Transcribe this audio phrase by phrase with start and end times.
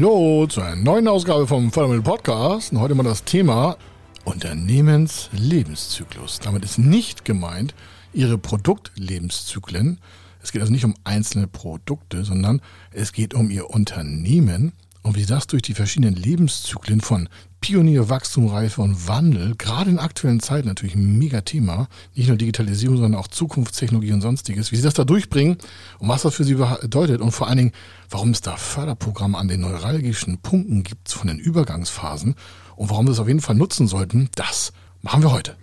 [0.00, 2.72] Hallo zu einer neuen Ausgabe vom Fördermittel Podcast.
[2.72, 3.76] Und heute mal das Thema
[4.24, 6.38] Unternehmenslebenszyklus.
[6.38, 7.74] Damit ist nicht gemeint
[8.14, 10.00] Ihre Produktlebenszyklen.
[10.42, 14.72] Es geht also nicht um einzelne Produkte, sondern es geht um Ihr Unternehmen
[15.02, 17.28] und wie das durch die verschiedenen Lebenszyklen von
[17.60, 22.38] Pionier, Wachstum, Reife und Wandel, gerade in aktuellen Zeiten natürlich ein mega Thema, nicht nur
[22.38, 25.58] Digitalisierung, sondern auch Zukunftstechnologie und sonstiges, wie sie das da durchbringen
[25.98, 27.72] und was das für sie bedeutet und vor allen Dingen,
[28.08, 32.34] warum es da Förderprogramme an den neuralgischen Punkten gibt von den Übergangsphasen
[32.76, 34.72] und warum wir es auf jeden Fall nutzen sollten, das
[35.02, 35.56] machen wir heute.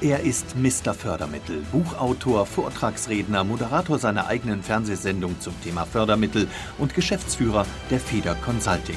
[0.00, 0.94] Er ist Mr.
[0.94, 6.48] Fördermittel, Buchautor, Vortragsredner, Moderator seiner eigenen Fernsehsendung zum Thema Fördermittel
[6.78, 8.96] und Geschäftsführer der Feder Consulting.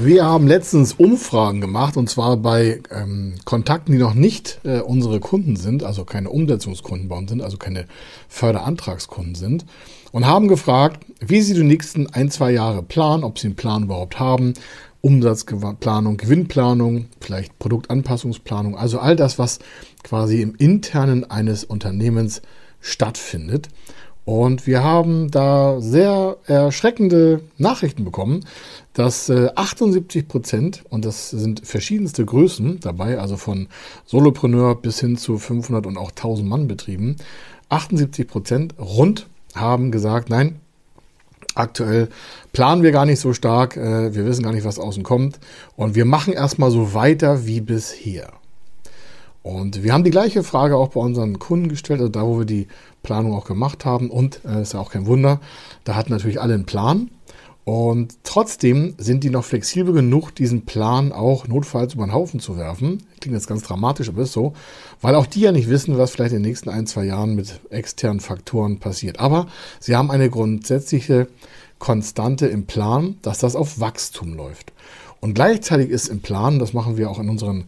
[0.00, 5.18] Wir haben letztens Umfragen gemacht und zwar bei ähm, Kontakten, die noch nicht äh, unsere
[5.18, 7.86] Kunden sind, also keine Umsetzungskunden bei uns sind, also keine
[8.28, 9.66] Förderantragskunden sind
[10.12, 13.82] und haben gefragt, wie sie die nächsten ein, zwei Jahre planen, ob sie einen Plan
[13.82, 14.54] überhaupt haben,
[15.00, 19.58] Umsatzplanung, Gewinnplanung, vielleicht Produktanpassungsplanung, also all das, was
[20.04, 22.40] quasi im Internen eines Unternehmens
[22.80, 23.68] stattfindet.
[24.28, 28.44] Und wir haben da sehr erschreckende Nachrichten bekommen,
[28.92, 33.68] dass 78 äh, Prozent, und das sind verschiedenste Größen dabei, also von
[34.04, 37.16] Solopreneur bis hin zu 500 und auch 1000 Mann Betrieben,
[37.70, 40.60] 78 Prozent rund haben gesagt, nein,
[41.54, 42.10] aktuell
[42.52, 45.40] planen wir gar nicht so stark, äh, wir wissen gar nicht, was außen kommt
[45.74, 48.34] und wir machen erstmal so weiter wie bisher.
[49.48, 52.44] Und wir haben die gleiche Frage auch bei unseren Kunden gestellt, also da, wo wir
[52.44, 52.68] die
[53.02, 54.10] Planung auch gemacht haben.
[54.10, 55.40] Und äh, ist ja auch kein Wunder,
[55.84, 57.10] da hatten natürlich alle einen Plan.
[57.64, 62.58] Und trotzdem sind die noch flexibel genug, diesen Plan auch notfalls über den Haufen zu
[62.58, 63.02] werfen.
[63.20, 64.52] Klingt jetzt ganz dramatisch, aber ist so.
[65.00, 67.58] Weil auch die ja nicht wissen, was vielleicht in den nächsten ein, zwei Jahren mit
[67.70, 69.18] externen Faktoren passiert.
[69.18, 69.46] Aber
[69.80, 71.26] sie haben eine grundsätzliche
[71.78, 74.74] Konstante im Plan, dass das auf Wachstum läuft.
[75.20, 77.64] Und gleichzeitig ist im Plan, das machen wir auch in unseren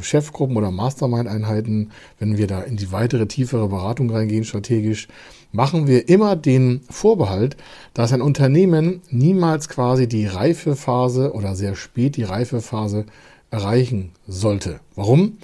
[0.00, 5.08] Chefgruppen oder Mastermind-Einheiten, wenn wir da in die weitere, tiefere Beratung reingehen, strategisch,
[5.52, 7.56] machen wir immer den Vorbehalt,
[7.94, 13.06] dass ein Unternehmen niemals quasi die Reifephase oder sehr spät die Reifephase
[13.50, 14.80] erreichen sollte.
[14.94, 15.38] Warum?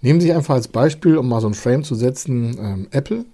[0.00, 3.24] Nehmen Sie einfach als Beispiel, um mal so ein Frame zu setzen, ähm, Apple.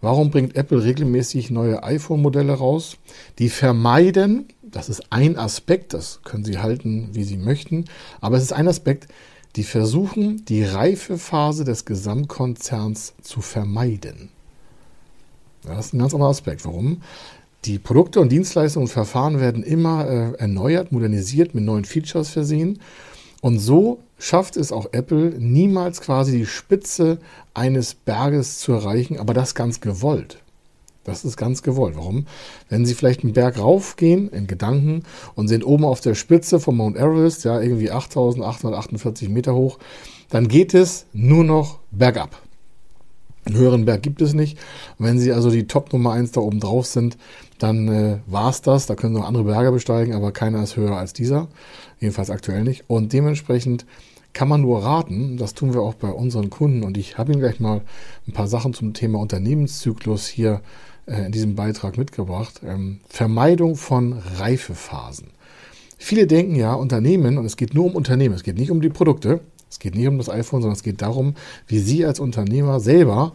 [0.00, 2.96] Warum bringt Apple regelmäßig neue iPhone-Modelle raus?
[3.38, 7.84] Die vermeiden, das ist ein Aspekt, das können Sie halten, wie Sie möchten,
[8.20, 9.08] aber es ist ein Aspekt,
[9.56, 14.30] die versuchen, die Reifephase des Gesamtkonzerns zu vermeiden.
[15.62, 16.64] Das ist ein ganz anderer Aspekt.
[16.64, 17.02] Warum?
[17.64, 22.80] Die Produkte und Dienstleistungen und Verfahren werden immer äh, erneuert, modernisiert, mit neuen Features versehen.
[23.40, 27.18] Und so schafft es auch Apple niemals quasi die Spitze
[27.54, 30.41] eines Berges zu erreichen, aber das ganz gewollt.
[31.04, 31.96] Das ist ganz gewollt.
[31.96, 32.26] Warum?
[32.68, 35.02] Wenn Sie vielleicht einen Berg raufgehen in Gedanken
[35.34, 39.78] und sind oben auf der Spitze von Mount Everest, ja, irgendwie 8848 Meter hoch,
[40.30, 42.40] dann geht es nur noch bergab.
[43.44, 44.56] Einen höheren Berg gibt es nicht.
[44.98, 47.18] Und wenn Sie also die Top Nummer 1 da oben drauf sind,
[47.58, 48.86] dann äh, war es das.
[48.86, 51.48] Da können Sie noch andere Berge besteigen, aber keiner ist höher als dieser.
[51.98, 52.84] Jedenfalls aktuell nicht.
[52.86, 53.84] Und dementsprechend
[54.32, 56.84] kann man nur raten, das tun wir auch bei unseren Kunden.
[56.84, 57.82] Und ich habe Ihnen gleich mal
[58.26, 60.60] ein paar Sachen zum Thema Unternehmenszyklus hier
[61.06, 62.60] äh, in diesem Beitrag mitgebracht.
[62.64, 65.28] Ähm, Vermeidung von Reifephasen.
[65.98, 68.88] Viele denken ja, Unternehmen, und es geht nur um Unternehmen, es geht nicht um die
[68.88, 69.40] Produkte,
[69.70, 71.34] es geht nicht um das iPhone, sondern es geht darum,
[71.66, 73.32] wie Sie als Unternehmer selber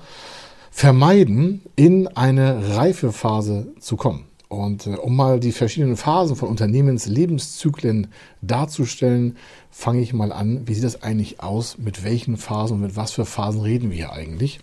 [0.70, 4.26] vermeiden, in eine Reifephase zu kommen.
[4.50, 8.08] Und äh, um mal die verschiedenen Phasen von Unternehmenslebenszyklen
[8.42, 9.38] darzustellen,
[9.72, 13.12] fange ich mal an, wie sieht das eigentlich aus, mit welchen Phasen und mit was
[13.12, 14.60] für Phasen reden wir hier eigentlich?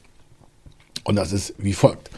[1.04, 2.10] Und das ist wie folgt.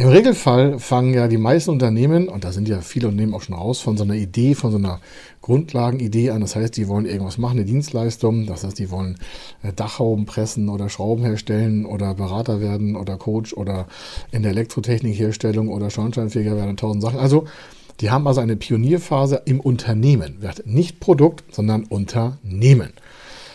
[0.00, 3.54] Im Regelfall fangen ja die meisten Unternehmen, und da sind ja viele Unternehmen auch schon
[3.54, 4.98] raus, von so einer Idee, von so einer
[5.42, 6.40] Grundlagenidee an.
[6.40, 8.46] Das heißt, die wollen irgendwas machen, eine Dienstleistung.
[8.46, 9.18] Das heißt, die wollen
[9.62, 13.88] äh, Dachhauben pressen oder Schrauben herstellen oder Berater werden oder Coach oder
[14.32, 17.18] in der Elektrotechnik Herstellung oder Schornsteinfeger werden, tausend Sachen.
[17.18, 17.44] Also,
[18.00, 20.38] die haben also eine Pionierphase im Unternehmen.
[20.64, 22.94] Nicht Produkt, sondern Unternehmen.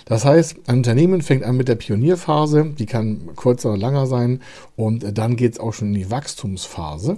[0.06, 4.42] Das heißt, ein Unternehmen fängt an mit der Pionierphase, die kann kürzer oder langer sein,
[4.76, 7.18] und dann geht es auch schon in die Wachstumsphase.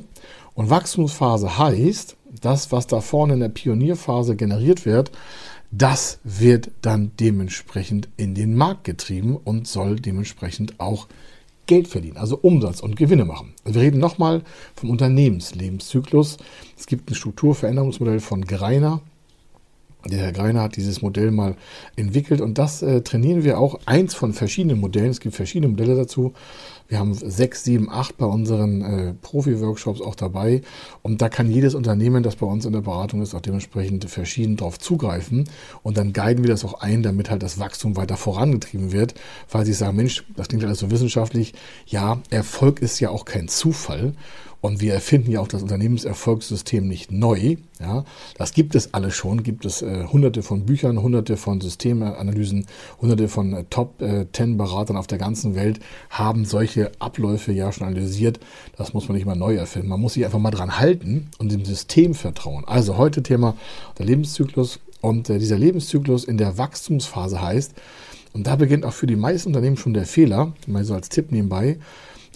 [0.53, 5.11] Und Wachstumsphase heißt, das, was da vorne in der Pionierphase generiert wird,
[5.69, 11.07] das wird dann dementsprechend in den Markt getrieben und soll dementsprechend auch
[11.65, 13.53] Geld verdienen, also Umsatz und Gewinne machen.
[13.65, 14.41] wir reden nochmal
[14.73, 16.37] vom Unternehmenslebenszyklus.
[16.77, 19.01] Es gibt ein Strukturveränderungsmodell von Greiner,
[20.07, 21.55] der Herr Greiner hat dieses Modell mal
[21.95, 23.79] entwickelt und das äh, trainieren wir auch.
[23.85, 25.09] Eins von verschiedenen Modellen.
[25.09, 26.33] Es gibt verschiedene Modelle dazu.
[26.87, 30.61] Wir haben sechs, sieben, acht bei unseren äh, Profi-Workshops auch dabei.
[31.01, 34.55] Und da kann jedes Unternehmen, das bei uns in der Beratung ist, auch dementsprechend verschieden
[34.55, 35.49] darauf zugreifen.
[35.83, 39.15] Und dann guiden wir das auch ein, damit halt das Wachstum weiter vorangetrieben wird.
[39.51, 41.53] Weil sie sagen, Mensch, das klingt alles so wissenschaftlich.
[41.87, 44.13] Ja, Erfolg ist ja auch kein Zufall.
[44.59, 47.55] Und wir erfinden ja auch das Unternehmenserfolgssystem nicht neu.
[47.79, 48.05] Ja,
[48.37, 49.43] das gibt es alles schon.
[49.43, 52.65] Gibt es äh, hunderte von Büchern, hunderte von Systemanalysen,
[52.99, 55.79] hunderte von äh, Top äh, 10 Beratern auf der ganzen Welt
[56.09, 58.39] haben solche Abläufe ja schon analysiert.
[58.77, 59.89] Das muss man nicht mal neu erfinden.
[59.89, 62.63] Man muss sich einfach mal dran halten und dem System vertrauen.
[62.65, 63.55] Also heute Thema
[63.97, 64.79] der Lebenszyklus.
[65.01, 67.73] Und äh, dieser Lebenszyklus in der Wachstumsphase heißt,
[68.33, 71.31] und da beginnt auch für die meisten Unternehmen schon der Fehler, mal so als Tipp
[71.31, 71.77] nebenbei,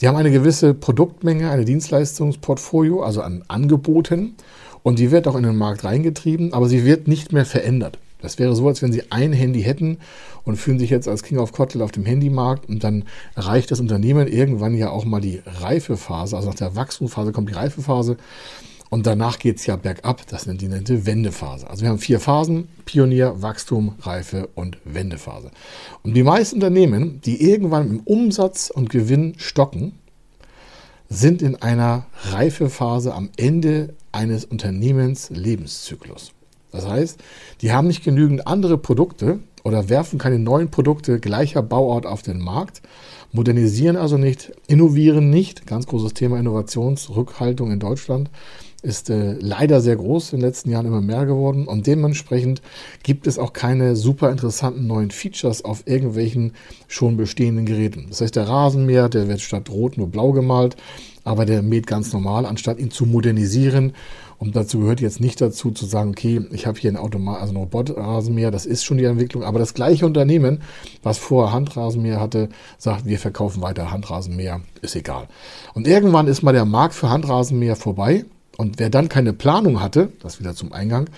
[0.01, 4.35] Sie haben eine gewisse Produktmenge, eine Dienstleistungsportfolio, also an Angeboten.
[4.81, 7.99] Und die wird auch in den Markt reingetrieben, aber sie wird nicht mehr verändert.
[8.21, 9.97] Das wäre so, als wenn Sie ein Handy hätten
[10.43, 13.79] und fühlen sich jetzt als King of Kotel auf dem Handymarkt und dann erreicht das
[13.79, 16.35] Unternehmen irgendwann ja auch mal die Reifephase.
[16.35, 18.17] Also nach der Wachstumsphase kommt die Reifephase
[18.89, 20.27] und danach geht es ja bergab.
[20.27, 21.69] Das nennt die nannte Wendephase.
[21.69, 22.67] Also wir haben vier Phasen.
[22.85, 25.49] Pionier, Wachstum, Reife und Wendephase.
[26.03, 29.93] Und die meisten Unternehmen, die irgendwann im Umsatz und Gewinn stocken,
[31.07, 36.33] sind in einer Reifephase am Ende eines Unternehmens Lebenszyklus.
[36.71, 37.19] Das heißt,
[37.61, 42.39] die haben nicht genügend andere Produkte oder werfen keine neuen Produkte gleicher Bauart auf den
[42.39, 42.81] Markt,
[43.31, 48.29] modernisieren also nicht, innovieren nicht, ganz großes Thema Innovationsrückhaltung in Deutschland,
[48.81, 52.61] ist äh, leider sehr groß in den letzten Jahren immer mehr geworden und dementsprechend
[53.03, 56.53] gibt es auch keine super interessanten neuen Features auf irgendwelchen
[56.87, 58.07] schon bestehenden Geräten.
[58.09, 60.77] Das heißt, der Rasenmäher, der wird statt rot nur blau gemalt,
[61.23, 63.93] aber der mäht ganz normal, anstatt ihn zu modernisieren.
[64.39, 67.53] Und dazu gehört jetzt nicht dazu zu sagen, okay, ich habe hier ein Automat, also
[67.53, 70.63] ein Robotrasenmäher, das ist schon die Entwicklung, aber das gleiche Unternehmen,
[71.03, 72.49] was vorher Handrasenmäher hatte,
[72.79, 75.27] sagt, wir verkaufen weiter Handrasenmäher, ist egal.
[75.75, 78.25] Und irgendwann ist mal der Markt für Handrasenmäher vorbei
[78.57, 81.09] und wer dann keine Planung hatte, das wieder zum Eingang,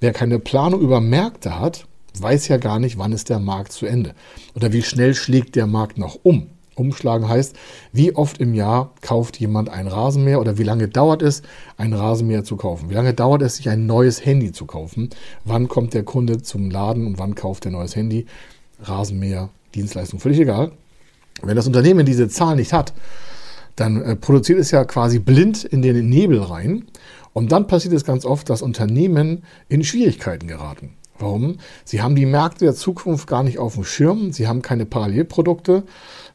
[0.00, 1.86] wer keine Planung über Märkte hat,
[2.18, 4.14] weiß ja gar nicht, wann ist der Markt zu Ende.
[4.54, 6.48] Oder wie schnell schlägt der Markt noch um.
[6.74, 7.56] Umschlagen heißt,
[7.92, 11.42] wie oft im Jahr kauft jemand ein Rasenmäher oder wie lange dauert es,
[11.78, 12.90] ein Rasenmäher zu kaufen?
[12.90, 15.10] Wie lange dauert es, sich ein neues Handy zu kaufen?
[15.44, 18.26] Wann kommt der Kunde zum Laden und wann kauft er neues Handy?
[18.82, 20.72] Rasenmäher, Dienstleistung, völlig egal.
[21.42, 22.92] Wenn das Unternehmen diese Zahl nicht hat,
[23.76, 26.86] dann äh, produziert es ja quasi blind in den Nebel rein.
[27.32, 30.94] Und dann passiert es ganz oft, dass Unternehmen in Schwierigkeiten geraten.
[31.18, 31.58] Warum?
[31.84, 34.32] Sie haben die Märkte der Zukunft gar nicht auf dem Schirm.
[34.32, 35.84] Sie haben keine Parallelprodukte.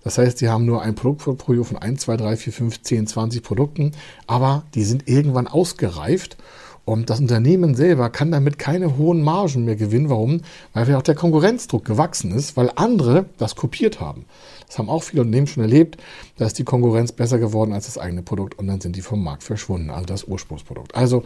[0.03, 3.43] Das heißt, sie haben nur ein Produktportfolio von 1, 2, 3, 4, 5, 10, 20
[3.43, 3.91] Produkten.
[4.27, 6.38] Aber die sind irgendwann ausgereift.
[6.83, 10.09] Und das Unternehmen selber kann damit keine hohen Margen mehr gewinnen.
[10.09, 10.41] Warum?
[10.73, 14.25] Weil auch der Konkurrenzdruck gewachsen ist, weil andere das kopiert haben.
[14.72, 15.98] Das haben auch viele Unternehmen schon erlebt.
[16.38, 19.22] Da ist die Konkurrenz besser geworden als das eigene Produkt und dann sind die vom
[19.22, 20.96] Markt verschwunden, also das Ursprungsprodukt.
[20.96, 21.24] Also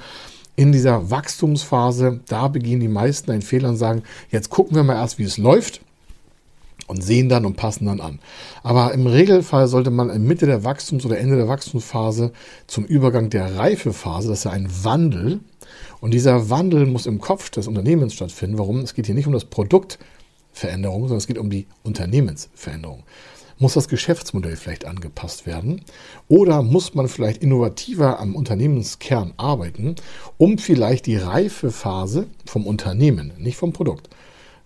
[0.55, 4.95] in dieser Wachstumsphase, da beginnen die meisten einen Fehler und sagen, jetzt gucken wir mal
[4.95, 5.81] erst, wie es läuft
[6.87, 8.19] und sehen dann und passen dann an.
[8.63, 12.31] Aber im Regelfall sollte man in Mitte der Wachstums- oder Ende der Wachstumsphase
[12.65, 15.39] zum Übergang der Reifephase, das ist ja ein Wandel,
[16.01, 18.57] und dieser Wandel muss im Kopf des Unternehmens stattfinden.
[18.57, 18.79] Warum?
[18.79, 23.03] Es geht hier nicht um das Produktveränderung, sondern es geht um die Unternehmensveränderung.
[23.57, 25.81] Muss das Geschäftsmodell vielleicht angepasst werden?
[26.27, 29.95] Oder muss man vielleicht innovativer am Unternehmenskern arbeiten,
[30.37, 34.09] um vielleicht die Reifephase vom Unternehmen, nicht vom Produkt,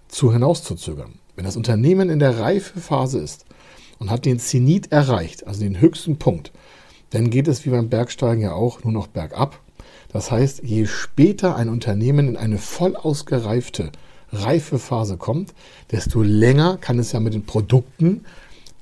[0.07, 1.13] zu hinauszuzögern?
[1.35, 3.45] Wenn das Unternehmen in der Reifephase ist
[3.99, 6.51] und hat den Zenit erreicht, also den höchsten Punkt,
[7.11, 9.59] dann geht es wie beim Bergsteigen ja auch nur noch bergab.
[10.11, 13.91] Das heißt, je später ein Unternehmen in eine voll ausgereifte
[14.31, 15.53] Reifephase kommt,
[15.91, 18.25] desto länger kann es ja mit den Produkten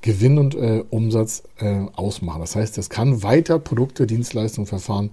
[0.00, 2.40] Gewinn und äh, Umsatz äh, ausmachen.
[2.40, 5.10] Das heißt, es kann weiter Produkte, Dienstleistungen, Verfahren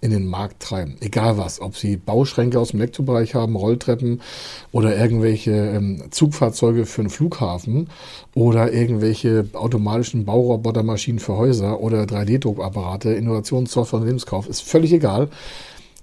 [0.00, 0.96] in den Markt treiben.
[1.00, 4.20] Egal was, ob Sie Bauschränke aus dem Elektrobereich haben, Rolltreppen
[4.70, 7.88] oder irgendwelche ähm, Zugfahrzeuge für einen Flughafen
[8.34, 15.30] oder irgendwelche automatischen Baurobotermaschinen für Häuser oder 3D-Druckapparate, Innovationssoftware und Lebenskauf, ist völlig egal.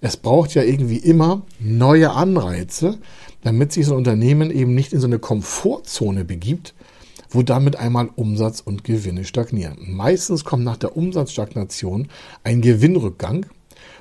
[0.02, 2.98] es braucht ja irgendwie immer neue Anreize,
[3.44, 6.74] damit sich so ein Unternehmen eben nicht in so eine Komfortzone begibt,
[7.36, 9.78] wo damit einmal Umsatz und Gewinne stagnieren.
[9.80, 12.08] Meistens kommt nach der Umsatzstagnation
[12.44, 13.46] ein Gewinnrückgang,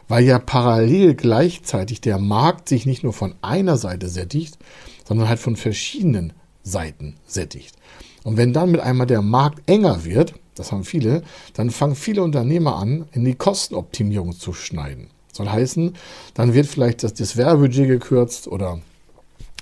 [0.08, 4.58] weil ja parallel gleichzeitig der Markt sich nicht nur von einer Seite sättigt,
[5.06, 7.74] sondern halt von verschiedenen Seiten sättigt.
[8.22, 11.22] Und wenn dann mit einmal der Markt enger wird, das haben viele,
[11.54, 15.08] dann fangen viele Unternehmer an, in die Kostenoptimierung zu schneiden.
[15.32, 15.94] Soll heißen,
[16.34, 18.80] dann wird vielleicht das, das Werbebudget gekürzt oder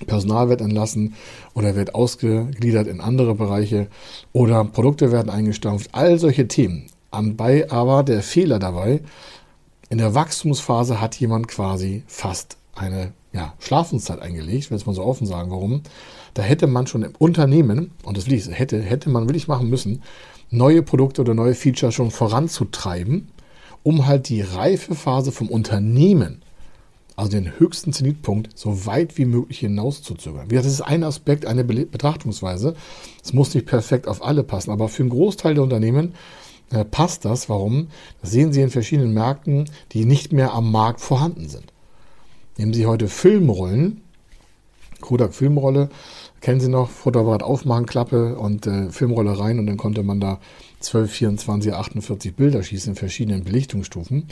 [0.06, 1.14] Personal wird entlassen
[1.54, 3.88] oder wird ausgegliedert in andere Bereiche
[4.32, 5.90] oder Produkte werden eingestampft.
[5.92, 6.86] All solche Themen.
[7.10, 9.02] Anbei aber der Fehler dabei,
[9.90, 15.04] in der Wachstumsphase hat jemand quasi fast eine ja, Schlafenszeit eingelegt, wenn es mal so
[15.04, 15.82] offen sagen, warum.
[16.34, 19.68] Da hätte man schon im Unternehmen, und das will ich, hätte, hätte man wirklich machen
[19.68, 20.02] müssen,
[20.50, 23.28] neue Produkte oder neue Features schon voranzutreiben,
[23.82, 26.41] um halt die Reifephase vom Unternehmen,
[27.16, 30.48] also den höchsten Zenitpunkt, so weit wie möglich hinauszuzögern.
[30.48, 32.74] Das ist ein Aspekt, eine Betrachtungsweise.
[33.22, 36.14] Es muss nicht perfekt auf alle passen, aber für einen Großteil der Unternehmen
[36.70, 37.48] äh, passt das.
[37.48, 37.88] Warum?
[38.20, 41.72] Das sehen Sie in verschiedenen Märkten, die nicht mehr am Markt vorhanden sind.
[42.56, 44.02] Nehmen Sie heute Filmrollen,
[45.00, 45.90] Kodak Filmrolle,
[46.40, 50.38] kennen Sie noch, Fotoapparat aufmachen, Klappe und äh, Filmrolle rein und dann konnte man da
[50.82, 54.28] 12, 24, 48 Bilder schießen in verschiedenen Belichtungsstufen.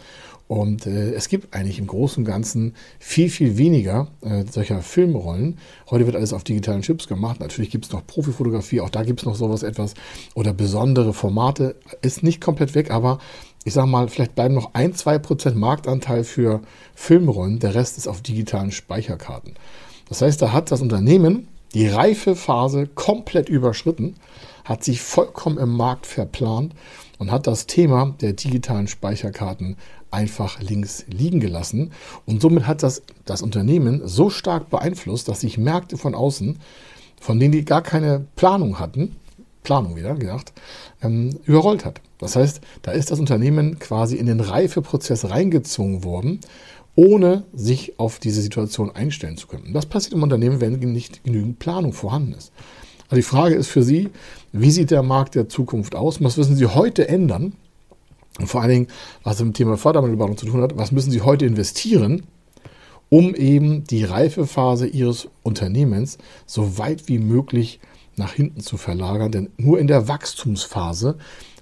[0.48, 5.58] Und äh, es gibt eigentlich im Großen und Ganzen viel, viel weniger äh, solcher Filmrollen.
[5.90, 7.38] Heute wird alles auf digitalen Chips gemacht.
[7.38, 9.94] Natürlich gibt es noch Profifotografie, auch da gibt es noch sowas etwas
[10.34, 11.76] oder besondere Formate.
[12.02, 13.20] Ist nicht komplett weg, aber
[13.64, 16.62] ich sage mal, vielleicht bleiben noch ein, zwei Prozent Marktanteil für
[16.94, 17.60] Filmrollen.
[17.60, 19.54] Der Rest ist auf digitalen Speicherkarten.
[20.08, 24.16] Das heißt, da hat das Unternehmen die Reifephase komplett überschritten,
[24.70, 26.74] hat sich vollkommen im Markt verplant
[27.18, 29.76] und hat das Thema der digitalen Speicherkarten
[30.12, 31.90] einfach links liegen gelassen.
[32.24, 36.60] Und somit hat das das Unternehmen so stark beeinflusst, dass sich Märkte von außen,
[37.20, 39.16] von denen die gar keine Planung hatten,
[39.64, 40.52] Planung wieder gedacht,
[41.02, 42.00] ähm, überrollt hat.
[42.18, 46.40] Das heißt, da ist das Unternehmen quasi in den Reifeprozess reingezwungen worden
[46.96, 49.72] ohne sich auf diese Situation einstellen zu können.
[49.72, 52.52] Das passiert im Unternehmen, wenn nicht genügend Planung vorhanden ist.
[53.10, 54.08] Also die Frage ist für Sie,
[54.52, 56.22] wie sieht der Markt der Zukunft aus?
[56.22, 57.54] Was müssen Sie heute ändern?
[58.38, 58.86] Und vor allen Dingen,
[59.24, 62.22] was mit dem Thema Fördermittelberatung zu tun hat, was müssen Sie heute investieren,
[63.08, 67.80] um eben die Reifephase Ihres Unternehmens so weit wie möglich
[68.14, 69.32] nach hinten zu verlagern?
[69.32, 71.18] Denn nur in der Wachstumsphase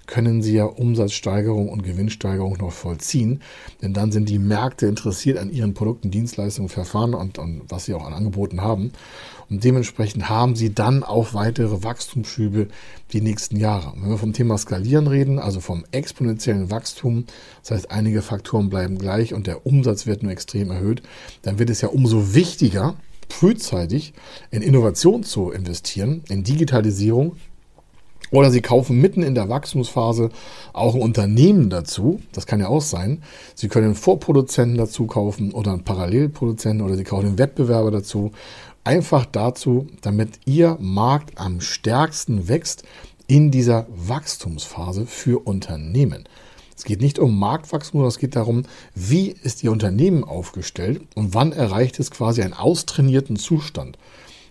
[0.09, 3.41] können Sie ja Umsatzsteigerung und Gewinnsteigerung noch vollziehen.
[3.81, 7.93] Denn dann sind die Märkte interessiert an Ihren Produkten, Dienstleistungen, Verfahren und, und was Sie
[7.93, 8.91] auch an Angeboten haben.
[9.51, 12.67] Und dementsprechend haben Sie dann auch weitere Wachstumsschübe
[13.13, 13.93] die nächsten Jahre.
[13.95, 17.25] Wenn wir vom Thema Skalieren reden, also vom exponentiellen Wachstum,
[17.61, 21.03] das heißt, einige Faktoren bleiben gleich und der Umsatz wird nur extrem erhöht,
[21.43, 22.95] dann wird es ja umso wichtiger,
[23.29, 24.13] frühzeitig
[24.49, 27.35] in Innovation zu investieren, in Digitalisierung,
[28.31, 30.29] oder Sie kaufen mitten in der Wachstumsphase
[30.73, 32.19] auch ein Unternehmen dazu.
[32.31, 33.23] Das kann ja auch sein.
[33.55, 38.31] Sie können einen Vorproduzenten dazu kaufen oder einen Parallelproduzenten oder Sie kaufen einen Wettbewerber dazu.
[38.83, 42.83] Einfach dazu, damit Ihr Markt am stärksten wächst
[43.27, 46.27] in dieser Wachstumsphase für Unternehmen.
[46.75, 48.63] Es geht nicht um Marktwachstum, sondern es geht darum,
[48.95, 53.97] wie ist Ihr Unternehmen aufgestellt und wann erreicht es quasi einen austrainierten Zustand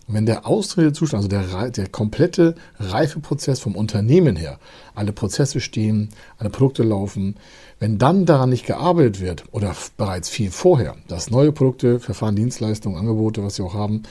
[0.09, 4.59] wenn der austrainierte Zustand, also der, der komplette Reifeprozess vom Unternehmen her,
[4.95, 7.37] alle Prozesse stehen, alle Produkte laufen,
[7.79, 12.99] wenn dann daran nicht gearbeitet wird oder bereits viel vorher, dass neue Produkte, Verfahren, Dienstleistungen,
[12.99, 14.03] Angebote, was sie auch haben,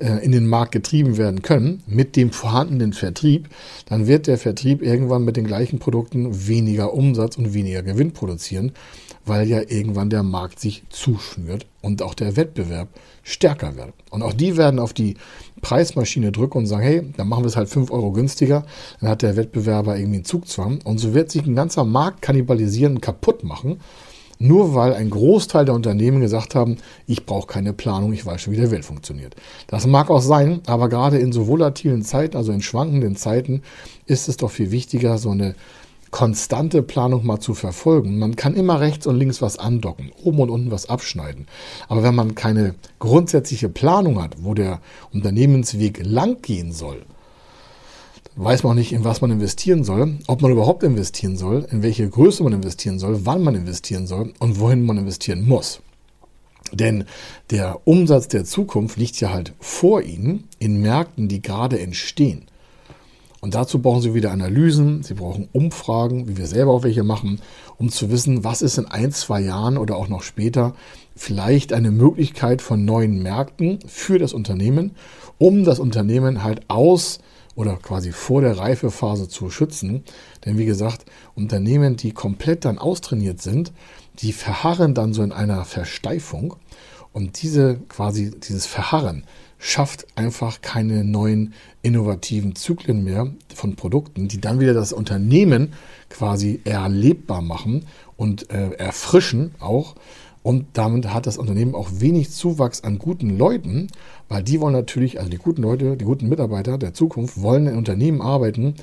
[0.00, 3.48] äh, in den Markt getrieben werden können mit dem vorhandenen Vertrieb,
[3.86, 8.72] dann wird der Vertrieb irgendwann mit den gleichen Produkten weniger Umsatz und weniger Gewinn produzieren,
[9.28, 12.88] weil ja irgendwann der Markt sich zuschnürt und auch der Wettbewerb
[13.22, 13.92] stärker wird.
[14.10, 15.16] Und auch die werden auf die
[15.60, 18.64] Preismaschine drücken und sagen, hey, dann machen wir es halt 5 Euro günstiger,
[19.00, 22.96] dann hat der Wettbewerber irgendwie einen Zugzwang und so wird sich ein ganzer Markt kannibalisieren
[22.96, 23.80] und kaputt machen,
[24.38, 28.52] nur weil ein Großteil der Unternehmen gesagt haben, ich brauche keine Planung, ich weiß schon,
[28.52, 29.34] wie der Welt funktioniert.
[29.66, 33.62] Das mag auch sein, aber gerade in so volatilen Zeiten, also in schwankenden Zeiten,
[34.06, 35.56] ist es doch viel wichtiger, so eine
[36.10, 38.18] konstante Planung mal zu verfolgen.
[38.18, 41.46] Man kann immer rechts und links was andocken, oben und unten was abschneiden.
[41.88, 44.80] Aber wenn man keine grundsätzliche Planung hat, wo der
[45.12, 47.04] Unternehmensweg lang gehen soll,
[48.36, 51.82] weiß man auch nicht, in was man investieren soll, ob man überhaupt investieren soll, in
[51.82, 55.80] welche Größe man investieren soll, wann man investieren soll und wohin man investieren muss.
[56.72, 57.04] Denn
[57.50, 62.46] der Umsatz der Zukunft liegt ja halt vor Ihnen in Märkten, die gerade entstehen.
[63.40, 67.40] Und dazu brauchen Sie wieder Analysen, Sie brauchen Umfragen, wie wir selber auch welche machen,
[67.76, 70.74] um zu wissen, was ist in ein, zwei Jahren oder auch noch später
[71.14, 74.92] vielleicht eine Möglichkeit von neuen Märkten für das Unternehmen,
[75.38, 77.20] um das Unternehmen halt aus
[77.54, 80.04] oder quasi vor der Reifephase zu schützen.
[80.44, 81.04] Denn wie gesagt,
[81.34, 83.72] Unternehmen, die komplett dann austrainiert sind,
[84.20, 86.56] die verharren dann so in einer Versteifung.
[87.12, 89.24] Und diese quasi, dieses Verharren
[89.58, 95.74] schafft einfach keine neuen innovativen Zyklen mehr von Produkten, die dann wieder das Unternehmen
[96.10, 97.86] quasi erlebbar machen
[98.16, 99.96] und äh, erfrischen auch.
[100.42, 103.88] Und damit hat das Unternehmen auch wenig Zuwachs an guten Leuten,
[104.28, 107.76] weil die wollen natürlich, also die guten Leute, die guten Mitarbeiter der Zukunft wollen in
[107.76, 108.74] Unternehmen arbeiten,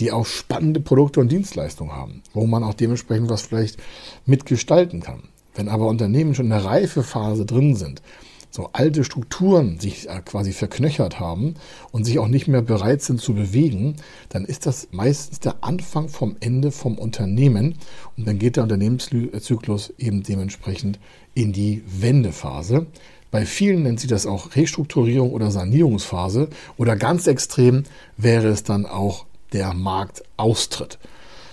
[0.00, 3.78] die auch spannende Produkte und Dienstleistungen haben, wo man auch dementsprechend was vielleicht
[4.26, 5.24] mitgestalten kann.
[5.54, 8.02] Wenn aber Unternehmen schon in der Reifephase drin sind,
[8.52, 11.54] so alte Strukturen sich äh, quasi verknöchert haben
[11.90, 13.96] und sich auch nicht mehr bereit sind zu bewegen,
[14.28, 17.76] dann ist das meistens der Anfang vom Ende vom Unternehmen
[18.16, 21.00] und dann geht der Unternehmenszyklus eben dementsprechend
[21.34, 22.86] in die Wendephase.
[23.30, 27.84] Bei vielen nennt sie das auch Restrukturierung oder Sanierungsphase oder ganz extrem
[28.18, 30.98] wäre es dann auch der Marktaustritt.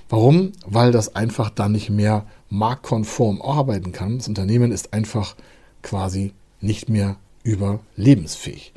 [0.10, 0.52] Warum?
[0.66, 4.18] Weil das einfach dann nicht mehr marktkonform arbeiten kann.
[4.18, 5.36] Das Unternehmen ist einfach
[5.82, 8.74] quasi nicht mehr überlebensfähig.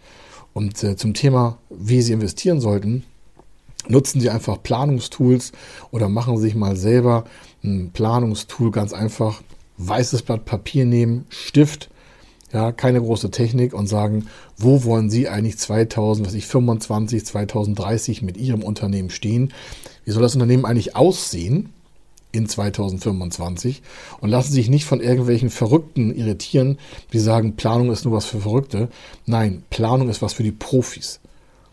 [0.53, 3.05] Und äh, zum Thema, wie Sie investieren sollten,
[3.89, 5.53] nutzen Sie einfach Planungstools
[5.91, 7.25] oder machen Sie sich mal selber
[7.65, 9.43] ein Planungstool ganz einfach.
[9.79, 11.91] Weißes Blatt Papier nehmen, Stift,
[12.53, 14.27] ja, keine große Technik und sagen,
[14.59, 19.53] wo wollen Sie eigentlich 2025, 2030 mit Ihrem Unternehmen stehen?
[20.05, 21.71] Wie soll das Unternehmen eigentlich aussehen?
[22.33, 23.83] In 2025
[24.21, 26.79] und lassen sich nicht von irgendwelchen Verrückten irritieren,
[27.13, 28.89] die sagen, Planung ist nur was für Verrückte.
[29.27, 31.21] Nein, Planung ist was für die Profis.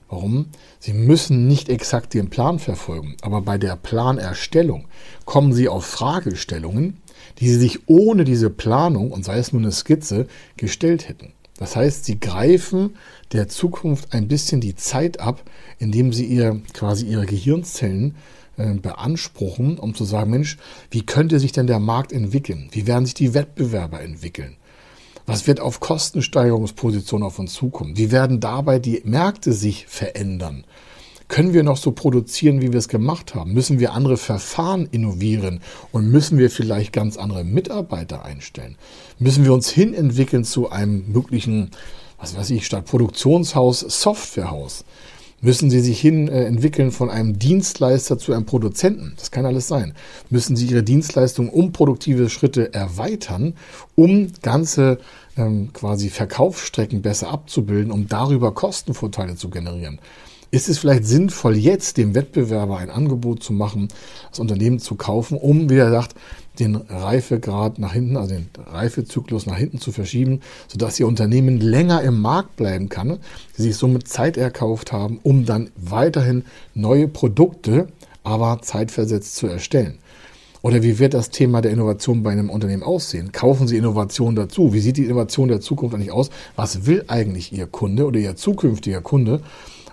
[0.09, 0.47] Warum?
[0.79, 4.87] Sie müssen nicht exakt den Plan verfolgen, aber bei der Planerstellung
[5.25, 6.97] kommen Sie auf Fragestellungen,
[7.39, 11.33] die Sie sich ohne diese Planung, und sei es nur eine Skizze, gestellt hätten.
[11.57, 12.95] Das heißt, Sie greifen
[13.33, 15.43] der Zukunft ein bisschen die Zeit ab,
[15.77, 18.15] indem Sie ihr quasi Ihre Gehirnzellen
[18.82, 20.58] beanspruchen, um zu sagen, Mensch,
[20.91, 22.69] wie könnte sich denn der Markt entwickeln?
[22.72, 24.58] Wie werden sich die Wettbewerber entwickeln?
[25.26, 27.98] Was wird auf Kostensteigerungspositionen auf uns zukommen?
[27.98, 30.65] Wie werden dabei die Märkte sich verändern?
[31.28, 33.54] Können wir noch so produzieren, wie wir es gemacht haben?
[33.54, 35.62] Müssen wir andere Verfahren innovieren?
[35.91, 38.76] Und müssen wir vielleicht ganz andere Mitarbeiter einstellen?
[39.19, 41.69] Müssen wir uns hinentwickeln zu einem möglichen,
[42.17, 44.84] was weiß ich, statt Produktionshaus, Softwarehaus?
[45.41, 49.13] Müssen Sie sich hin äh, entwickeln von einem Dienstleister zu einem Produzenten?
[49.17, 49.93] Das kann alles sein.
[50.30, 53.54] Müssen Sie Ihre Dienstleistung um produktive Schritte erweitern,
[53.95, 54.99] um ganze
[55.38, 59.99] ähm, quasi Verkaufsstrecken besser abzubilden, um darüber Kostenvorteile zu generieren?
[60.51, 63.88] Ist es vielleicht sinnvoll, jetzt dem Wettbewerber ein Angebot zu machen,
[64.31, 66.15] das Unternehmen zu kaufen, um, wie er sagt,
[66.57, 72.01] den Reifegrad nach hinten, also den Reifezyklus nach hinten zu verschieben, sodass Ihr Unternehmen länger
[72.01, 73.19] im Markt bleiben kann,
[73.53, 77.88] Sie sich somit Zeit erkauft haben, um dann weiterhin neue Produkte,
[78.23, 79.99] aber zeitversetzt zu erstellen.
[80.62, 83.31] Oder wie wird das Thema der Innovation bei einem Unternehmen aussehen?
[83.31, 84.73] Kaufen Sie Innovation dazu?
[84.73, 86.31] Wie sieht die Innovation der Zukunft eigentlich aus?
[86.57, 89.41] Was will eigentlich Ihr Kunde oder Ihr zukünftiger Kunde?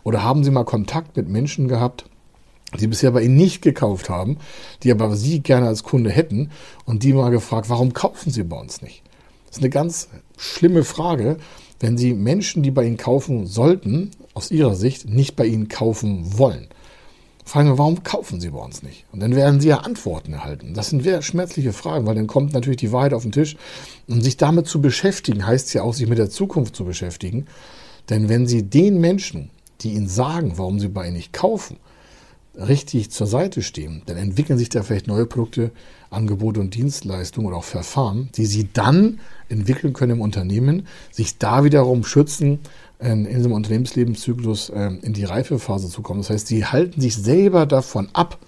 [0.06, 2.04] Oder haben Sie mal Kontakt mit Menschen gehabt,
[2.78, 4.36] die bisher bei Ihnen nicht gekauft haben,
[4.84, 6.52] die aber Sie gerne als Kunde hätten
[6.84, 9.02] und die mal gefragt, warum kaufen Sie bei uns nicht?
[9.46, 11.38] Das ist eine ganz schlimme Frage,
[11.80, 16.38] wenn Sie Menschen, die bei Ihnen kaufen sollten, aus Ihrer Sicht nicht bei Ihnen kaufen
[16.38, 16.68] wollen.
[17.44, 19.06] Fragen wir, warum kaufen Sie bei uns nicht?
[19.10, 20.72] Und dann werden Sie ja Antworten erhalten.
[20.74, 23.56] Das sind sehr schmerzliche Fragen, weil dann kommt natürlich die Wahrheit auf den Tisch.
[24.06, 27.46] Und sich damit zu beschäftigen, heißt ja auch, sich mit der Zukunft zu beschäftigen.
[28.08, 31.76] Denn wenn Sie den Menschen, die Ihnen sagen, warum Sie bei Ihnen nicht kaufen,
[32.56, 35.72] richtig zur Seite stehen, dann entwickeln sich da vielleicht neue Produkte,
[36.10, 41.64] Angebote und Dienstleistungen oder auch Verfahren, die sie dann entwickeln können im Unternehmen, sich da
[41.64, 42.60] wiederum schützen,
[42.98, 46.20] in diesem Unternehmenslebenszyklus ähm, in die Reifephase zu kommen.
[46.20, 48.38] Das heißt, sie halten sich selber davon ab,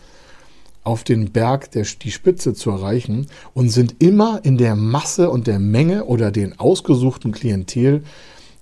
[0.84, 5.46] auf den Berg der, die Spitze zu erreichen und sind immer in der Masse und
[5.46, 8.04] der Menge oder den ausgesuchten Klientel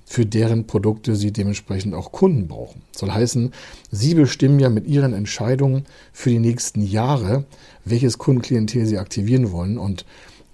[0.06, 2.82] für deren Produkte sie dementsprechend auch Kunden brauchen.
[2.92, 3.52] Soll heißen,
[3.90, 7.44] sie bestimmen ja mit ihren Entscheidungen für die nächsten Jahre,
[7.84, 10.06] welches Kundenklientel sie aktivieren wollen und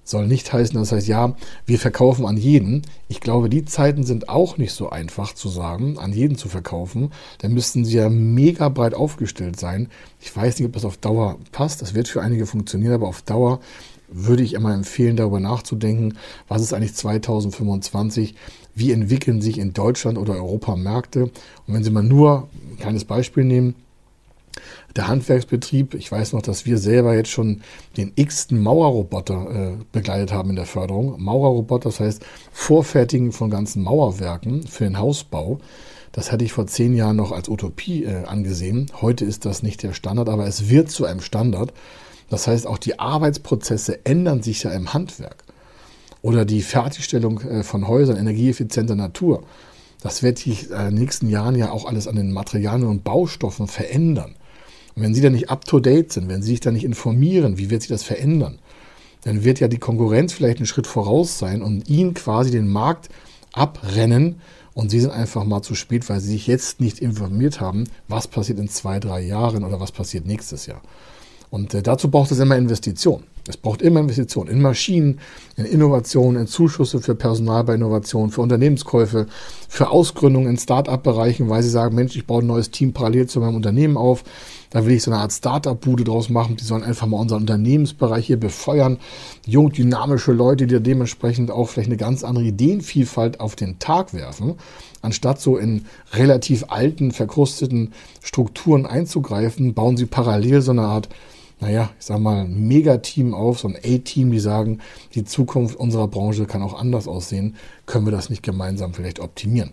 [0.04, 2.82] soll nicht heißen, das heißt, ja, wir verkaufen an jeden.
[3.08, 7.12] Ich glaube, die Zeiten sind auch nicht so einfach zu sagen, an jeden zu verkaufen.
[7.38, 9.88] Dann müssten sie ja mega breit aufgestellt sein.
[10.20, 11.82] Ich weiß nicht, ob das auf Dauer passt.
[11.82, 13.60] Das wird für einige funktionieren, aber auf Dauer
[14.08, 18.34] würde ich immer empfehlen, darüber nachzudenken, was ist eigentlich 2025,
[18.74, 21.24] wie entwickeln sich in Deutschland oder Europa Märkte.
[21.24, 23.74] Und wenn Sie mal nur ein kleines Beispiel nehmen,
[24.96, 27.62] Der Handwerksbetrieb, ich weiß noch, dass wir selber jetzt schon
[27.96, 31.20] den x-ten Mauerroboter äh, begleitet haben in der Förderung.
[31.22, 35.60] Maurerroboter, das heißt Vorfertigen von ganzen Mauerwerken für den Hausbau.
[36.12, 38.90] Das hätte ich vor zehn Jahren noch als Utopie äh, angesehen.
[39.00, 41.72] Heute ist das nicht der Standard, aber es wird zu einem Standard.
[42.28, 45.44] Das heißt, auch die Arbeitsprozesse ändern sich ja im Handwerk.
[46.22, 49.42] Oder die Fertigstellung äh, von Häusern energieeffizienter Natur.
[50.02, 53.68] Das wird sich in den nächsten Jahren ja auch alles an den Materialien und Baustoffen
[53.68, 54.34] verändern.
[54.94, 57.82] Und wenn Sie da nicht up-to-date sind, wenn Sie sich da nicht informieren, wie wird
[57.82, 58.58] sich das verändern,
[59.22, 63.08] dann wird ja die Konkurrenz vielleicht einen Schritt voraus sein und Ihnen quasi den Markt
[63.52, 64.40] abrennen
[64.74, 68.26] und Sie sind einfach mal zu spät, weil Sie sich jetzt nicht informiert haben, was
[68.26, 70.82] passiert in zwei, drei Jahren oder was passiert nächstes Jahr.
[71.50, 73.24] Und äh, dazu braucht es immer Investitionen.
[73.48, 75.18] Es braucht immer Investitionen in Maschinen,
[75.56, 79.26] in Innovationen, in Zuschüsse für Personal bei Innovationen, für Unternehmenskäufe,
[79.68, 83.40] für Ausgründungen in Start-up-Bereichen, weil sie sagen, Mensch, ich baue ein neues Team parallel zu
[83.40, 84.22] meinem Unternehmen auf.
[84.70, 86.56] Da will ich so eine Art Start-up-Bude draus machen.
[86.56, 88.98] Die sollen einfach mal unseren Unternehmensbereich hier befeuern.
[89.44, 94.54] Jung, dynamische Leute, die dementsprechend auch vielleicht eine ganz andere Ideenvielfalt auf den Tag werfen,
[95.00, 101.08] anstatt so in relativ alten, verkrusteten Strukturen einzugreifen, bauen sie parallel so eine Art
[101.62, 104.80] naja, ich sag mal, ein Megateam auf, so ein A-Team, die sagen,
[105.14, 107.54] die Zukunft unserer Branche kann auch anders aussehen,
[107.86, 109.72] können wir das nicht gemeinsam vielleicht optimieren?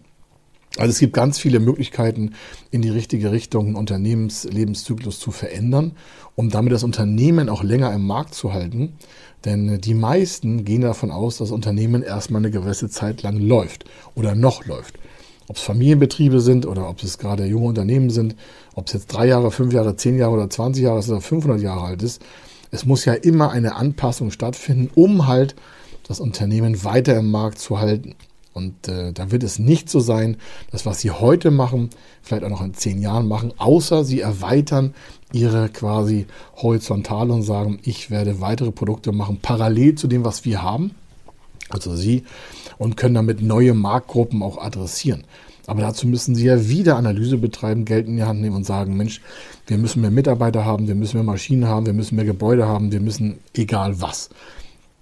[0.78, 2.36] Also es gibt ganz viele Möglichkeiten,
[2.69, 5.93] in die richtige Richtung einen Unternehmenslebenszyklus zu verändern,
[6.36, 8.93] um damit das Unternehmen auch länger im Markt zu halten.
[9.43, 13.86] Denn die meisten gehen davon aus, dass das Unternehmen erstmal eine gewisse Zeit lang läuft
[14.13, 14.99] oder noch läuft
[15.49, 18.35] ob es Familienbetriebe sind oder ob es gerade junge Unternehmen sind,
[18.75, 21.81] ob es jetzt drei Jahre, fünf Jahre, zehn Jahre oder 20 Jahre oder 500 Jahre
[21.81, 22.21] alt ist.
[22.69, 25.55] Es muss ja immer eine Anpassung stattfinden, um halt
[26.07, 28.13] das Unternehmen weiter im Markt zu halten.
[28.53, 30.38] Und äh, da wird es nicht so sein,
[30.71, 31.89] dass was sie heute machen,
[32.21, 34.93] vielleicht auch noch in zehn Jahren machen, außer sie erweitern
[35.33, 40.62] ihre quasi horizontal und sagen, ich werde weitere Produkte machen, parallel zu dem, was wir
[40.62, 40.91] haben
[41.69, 42.23] also Sie,
[42.77, 45.23] und können damit neue Marktgruppen auch adressieren.
[45.67, 48.97] Aber dazu müssen Sie ja wieder Analyse betreiben, Geld in die Hand nehmen und sagen,
[48.97, 49.21] Mensch,
[49.67, 52.91] wir müssen mehr Mitarbeiter haben, wir müssen mehr Maschinen haben, wir müssen mehr Gebäude haben,
[52.91, 54.29] wir müssen egal was.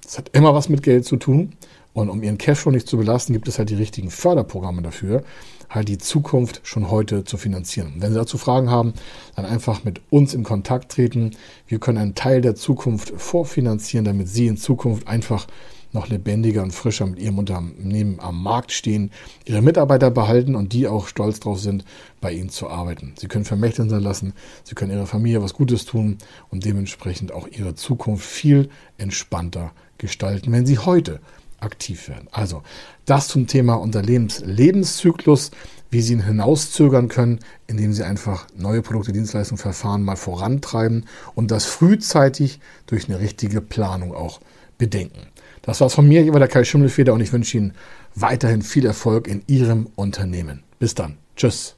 [0.03, 1.53] Das hat immer was mit Geld zu tun.
[1.93, 5.23] Und um Ihren Cashflow nicht zu belasten, gibt es halt die richtigen Förderprogramme dafür,
[5.69, 7.95] halt die Zukunft schon heute zu finanzieren.
[7.99, 8.93] wenn Sie dazu Fragen haben,
[9.35, 11.31] dann einfach mit uns in Kontakt treten.
[11.65, 15.47] Wir können einen Teil der Zukunft vorfinanzieren, damit Sie in Zukunft einfach
[15.93, 19.11] noch lebendiger und frischer mit ihrem Unternehmen am Markt stehen,
[19.45, 21.85] ihre Mitarbeiter behalten und die auch stolz darauf sind,
[22.21, 23.13] bei ihnen zu arbeiten.
[23.17, 26.17] Sie können Vermächtnis hinterlassen, sie können ihrer Familie was Gutes tun
[26.49, 31.19] und dementsprechend auch ihre Zukunft viel entspannter gestalten, wenn sie heute
[31.59, 32.27] aktiv werden.
[32.31, 32.63] Also
[33.05, 35.51] das zum Thema Unternehmenslebenszyklus,
[35.89, 41.51] wie Sie ihn hinauszögern können, indem Sie einfach neue Produkte, Dienstleistungen, Verfahren mal vorantreiben und
[41.51, 44.39] das frühzeitig durch eine richtige Planung auch
[44.77, 45.27] bedenken.
[45.61, 46.23] Das war's von mir.
[46.23, 47.73] Ich war der Kai Schimmelfeder und ich wünsche Ihnen
[48.15, 50.63] weiterhin viel Erfolg in Ihrem Unternehmen.
[50.79, 51.17] Bis dann.
[51.35, 51.77] Tschüss.